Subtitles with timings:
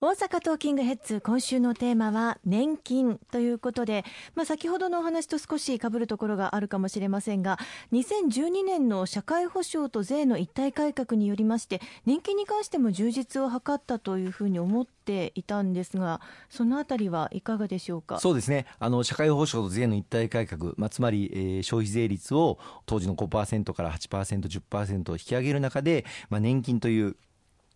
[0.00, 4.04] 大阪トーキングヘッズ今週のテーマは年金ということで、
[4.36, 7.58] まあ、先ほどのお話と少し被るところがあるかもしれませんが
[7.92, 18.20] 2012年の社会保障と税の一体改革によりまして年金に関しても充実を図ったというふうに思っていたんですがそのあたりはいかがでしょうか？
[18.20, 18.66] そうですね。
[18.78, 27.16] あの社会保障と税の一体改革、まあ、つまり、えー、消費税率を当時の5%から 8%10% 引き上げる中で、まあ、年金という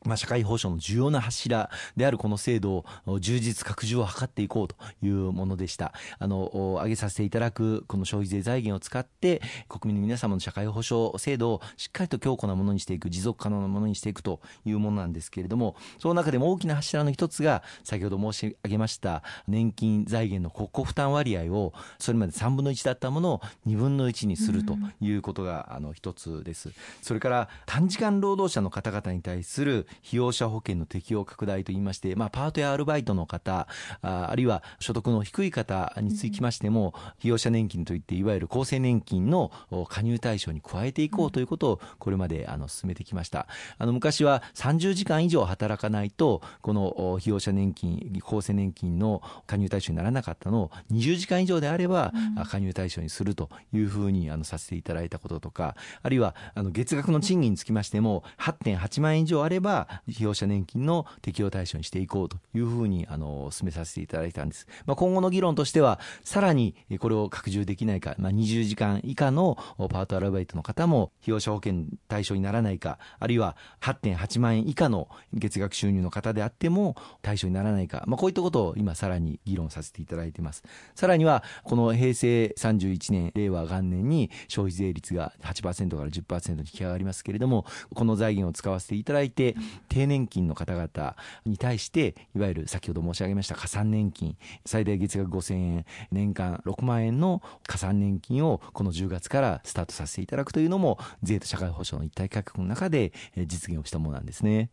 [0.05, 5.93] まあ、社会保障の重要な柱であるこの制度を充実拡充を図っていこうというものでした。
[6.19, 26.71] あの、挙げさせていただくこの消費税財源を使って国民の皆様の社会保障制度をしっかりと強固なものにしていく、持続可能なものにしていくというものなんですけれども、その中でも大きな柱の一つが先ほど申し上げました年金財源の国庫負担割合をそれまで3分の1だったものを2分の1にするということがあの一つです。
[27.03, 33.67] それから短時間労働者の方々に対する被用者保険の適用拡大といいまして、まあ、パートやアルバイトの方
[34.03, 39.51] ああるいは所得の低い方につきましても、被用者年金といっていわゆる厚生年金の
[39.89, 43.47] 加入対象に加えていこうということをこれまであの進めてきました。
[43.79, 52.13] あの昔は30時間以上働かないとこの被用者年金厚生年金の加入対象にならなかったのを20時間以上であれば
[52.49, 80.63] 加入対象にするというふうにあのさせていただいたこととかあるいはあの月額の賃金につきましても8.8万円以上あれば被用者年金の適用対象にしていこうというふうにあの進めさせていただいたんです、まあ、今後の議論としてはさらにこれを拡充できないか、まあ、20時間以下のパートアルバイトの方も被用者保険対象にならないかあるいは8.8万円以下の月額収入の方であっても対象にならないか、まあ、こういったことを今さらに議論させていただいています。
[80.95, 89.57] さらにはこの平成31年令和元年に消費税率が8%から10%に引き上がりますけれどもこの財源を使わせていただいて
[89.89, 103.13] 低年金の方々に対していわゆる先ほど申し上げました加算年金最大月額5000円年間6万円の加算年金をこの10月からスタートさせていただくというのも税と社会保障の一体改革の中で
[103.47, 104.71] 実現をしたものなんですね。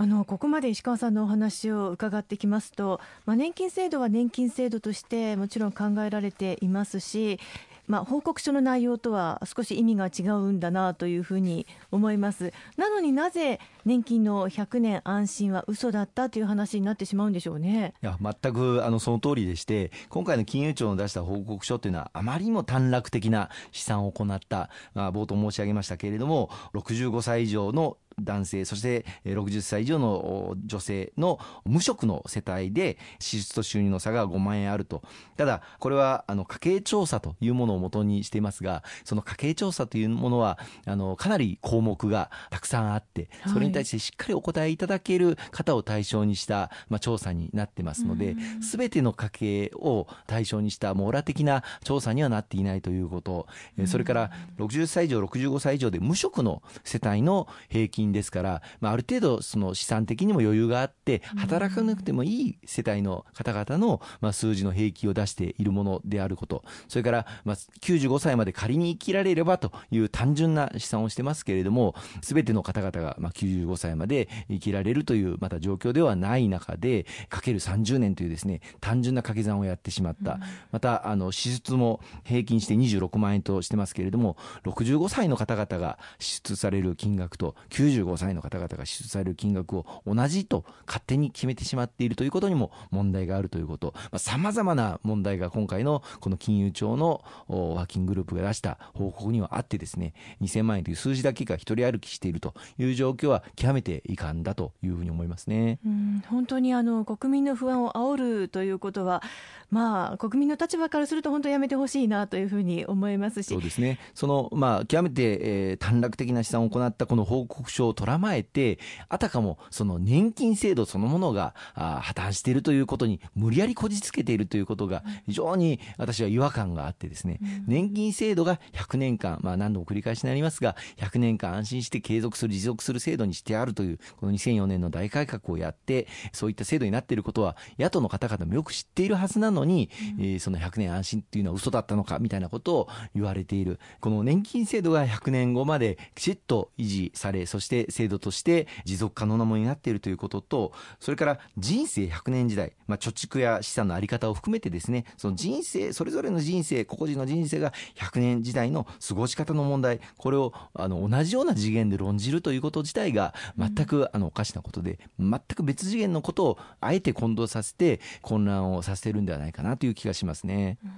[0.00, 7.40] あのここまで石川さんのお話を伺ってきますと、まあ、年金制度は年金制度としてもちろん考えられていますし
[7.88, 12.52] まあ、報告書の内容とは少し意味が違うんだなというふうに思います。
[12.76, 17.94] なのになぜ年金の100年安心は嘘だったという話になってしまうんでしょうね。
[18.02, 35.02] いや全くあのその通りでして、今回の金融庁の出した報告書というのはあまりにも短絡的な試算を行った、まあ、冒頭申し上げましたけれども、65歳以上の男性そして60歳以上の女性の無職の世帯で支出と収入の差が5万円あると
[35.36, 53.46] ただこれはあの家計調査というものをもとにしていますがその家計調査というものはあのかなり項目がたくさんあってそれに対してしっかりお答えいただける方を対象にした、まあ、調査になってますので全ての家計を対象にした網羅的な調査にはなっていないということ。
[53.86, 66.64] それから60歳以上65歳以上で無職の世帯の平均ですから、まあ、ある程度その資産的にも余裕があって働かなくてもいい世帯の方々の、まあ、数字の平均を出しているものであること。
[66.88, 80.40] それから、まあ、95歳まで仮に生きられればという単純な試算をしてますけれども全ての方々が、まあ、95歳まで生きられるというまた状況ではない中でかける30年というですね単純な掛け算をやってしまった、
[80.72, 93.94] またあの支出も平均して26万円としてますけれども65歳の方々が支出される金額と95 75歳の方々が支出される金額を同じと勝手に決めてしまっているということにも問題があるということ。
[94.16, 105.78] さまざ、まな問題が今回のこの金融庁のワーキンググループが出した報告にはあってですね2000万円という数字だけが一人歩きしているという状況は極めて遺憾だというふうに思いますね。
[105.84, 109.22] うん本当にあの国民の不安を煽るということは
[109.70, 113.46] まあ国民の立場からすると本当やめてほしいなというふうに思いますし。
[113.46, 113.98] そうですね。
[114.14, 118.78] そのまあ極めて、えー、短絡的な試算を行ったこの報告書をとらまえて
[119.08, 143.78] あたかもその年金制度そのものがあ破綻しているということに無理やりこじつけているということが非常に私は違和感があってですね、うん、年金制度が100年間、まあ、何度も繰り返しになりますが100年間安心して継続する持続する制度にしてあるというこの2004年の大改革をやってそういった制度になっていることは野党の方々もよく知っているはずなのに、うん、えー、その100年安心っていうのは嘘だったのかみたいなことを言われている。
[144.00, 170.78] この年金制度が100年後まできちっと維持されそして制度として持続可能なものになっているということとそれから人生100年時代、まあ、貯蓄や資産の在り方を含めてですねその人生それぞれの人生個々人の人生が100年時代の過ごし方の問題これをあの同じような次元で論じるということ自体がは全くあのおかしなことで、全く別次元のことをあえて混同させて混乱をさせてるんではないかなという気がしますね。
[170.84, 170.90] うん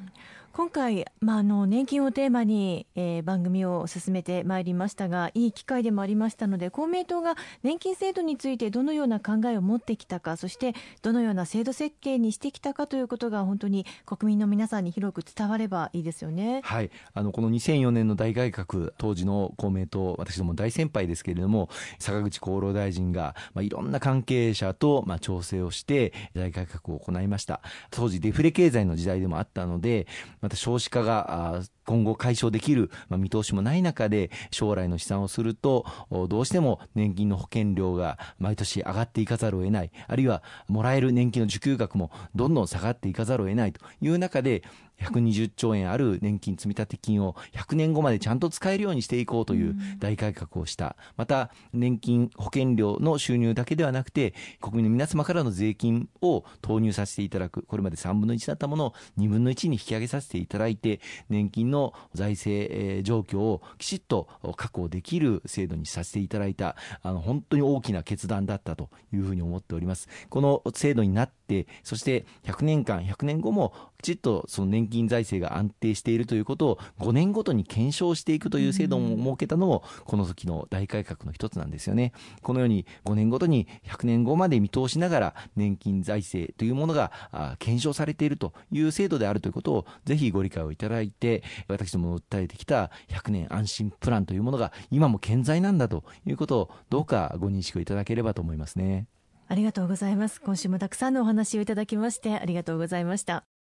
[0.52, 16.62] 今回、まあ、の年金をテーマに、えー、番組を進めてまいりましたがいい機会でもありましたので公明党が年金制度についてどのような考えを持ってきたかそしてどのような制度設計にしてきたかということが本当に国民の皆さんに広く伝わればいいですよね。
[16.64, 21.68] はい、あのこの2004年の大改革当時の公明党私ども大先輩ですけれども
[22.00, 27.60] 坂口厚労大臣が、まあ、いろんな関係者と、まあ、調整をして大改革を行いました
[27.90, 30.08] 当時デフレ経済の時代でもあったので
[30.40, 35.84] また少子化が今後解消できる、見通しもない中で将来の試算をすると
[36.28, 39.90] どうしても年金の保険料が毎年上がっていかざるを得ない。
[40.06, 44.62] あるいはもらえる年金の受給額もどんどん下がっていかざるを得ないという中で
[45.00, 50.96] 120兆円ある年金積立金を100年後までちゃんと使えるようにしていこうという大改革をした。
[51.16, 57.62] また、年金保険料の収入だけではなくて、国民の皆様からの税金を投入させていただく。
[57.62, 70.08] これまで3分の1だったものを2分の1に引き上げさせていただいて、年金の財政状況をきちっと確保できる制度にさせていただいた、あの、本当に大きな決断だったというふうに思っております。
[70.28, 82.12] この制度になって、そして100年間、100年後もきちっとその年金財政が安定しているということを5年ごとに検証していくという制度も設けたのもこの時の大改革の一つなんですよね。
[82.42, 87.12] このように5年ごとに100年後まで見通しながら年金財政というものが
[87.58, 99.06] 検証されているという制度であるということをぜひご理解をいただいて私どもの訴えてきた100年安心プランというものが今も健在なんだということをどうかご認識をいただければと思いますね。
[99.48, 100.40] ありがとうございます。
[100.40, 103.49] 今週もたくさんのお話をいただきましてありがとうございました。